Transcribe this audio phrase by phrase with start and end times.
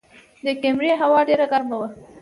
[0.45, 1.87] د کمرې هوا ډېره ګرمه وه.